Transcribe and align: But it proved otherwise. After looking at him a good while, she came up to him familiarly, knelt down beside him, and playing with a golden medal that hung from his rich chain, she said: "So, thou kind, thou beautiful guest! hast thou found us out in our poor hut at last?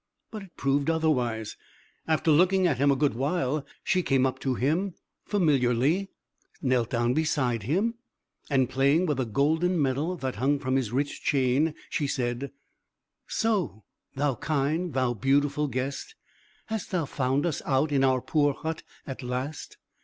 But 0.31 0.41
it 0.41 0.57
proved 0.57 0.89
otherwise. 0.89 1.57
After 2.07 2.31
looking 2.31 2.65
at 2.65 2.79
him 2.79 2.89
a 2.89 2.95
good 2.95 3.13
while, 3.13 3.63
she 3.83 4.01
came 4.01 4.25
up 4.25 4.39
to 4.39 4.55
him 4.55 4.95
familiarly, 5.25 6.09
knelt 6.59 6.89
down 6.89 7.13
beside 7.13 7.61
him, 7.61 7.93
and 8.49 8.67
playing 8.67 9.05
with 9.05 9.19
a 9.19 9.27
golden 9.27 9.79
medal 9.79 10.17
that 10.17 10.37
hung 10.37 10.57
from 10.57 10.75
his 10.75 10.91
rich 10.91 11.21
chain, 11.21 11.75
she 11.87 12.07
said: 12.07 12.51
"So, 13.27 13.83
thou 14.15 14.33
kind, 14.33 14.95
thou 14.95 15.13
beautiful 15.13 15.67
guest! 15.67 16.15
hast 16.65 16.89
thou 16.89 17.05
found 17.05 17.45
us 17.45 17.61
out 17.67 17.91
in 17.91 18.03
our 18.03 18.21
poor 18.21 18.53
hut 18.55 18.81
at 19.05 19.21
last? 19.21 19.77